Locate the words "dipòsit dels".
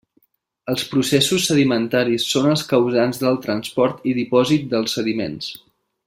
4.23-4.97